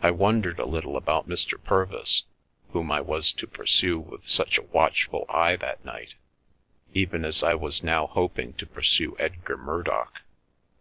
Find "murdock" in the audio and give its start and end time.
9.56-10.22